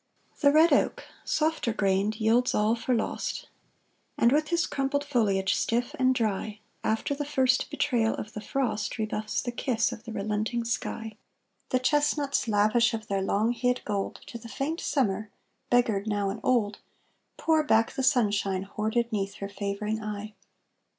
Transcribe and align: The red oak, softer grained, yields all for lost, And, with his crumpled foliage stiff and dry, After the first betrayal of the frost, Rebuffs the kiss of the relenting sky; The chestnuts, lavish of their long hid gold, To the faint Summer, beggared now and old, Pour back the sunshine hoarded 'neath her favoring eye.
The 0.39 0.51
red 0.51 0.73
oak, 0.73 1.03
softer 1.23 1.73
grained, 1.73 2.19
yields 2.19 2.55
all 2.55 2.73
for 2.75 2.95
lost, 2.95 3.49
And, 4.17 4.31
with 4.31 4.47
his 4.47 4.65
crumpled 4.65 5.03
foliage 5.05 5.53
stiff 5.53 5.93
and 5.99 6.15
dry, 6.15 6.57
After 6.83 7.13
the 7.13 7.23
first 7.23 7.69
betrayal 7.69 8.15
of 8.15 8.33
the 8.33 8.41
frost, 8.41 8.97
Rebuffs 8.97 9.43
the 9.43 9.51
kiss 9.51 9.91
of 9.91 10.05
the 10.05 10.11
relenting 10.11 10.65
sky; 10.65 11.17
The 11.69 11.77
chestnuts, 11.77 12.47
lavish 12.47 12.95
of 12.95 13.09
their 13.09 13.21
long 13.21 13.51
hid 13.51 13.85
gold, 13.85 14.21
To 14.25 14.39
the 14.39 14.49
faint 14.49 14.81
Summer, 14.81 15.29
beggared 15.69 16.07
now 16.07 16.31
and 16.31 16.39
old, 16.43 16.79
Pour 17.37 17.63
back 17.63 17.91
the 17.93 18.01
sunshine 18.01 18.63
hoarded 18.63 19.11
'neath 19.13 19.35
her 19.35 19.49
favoring 19.49 20.03
eye. 20.03 20.33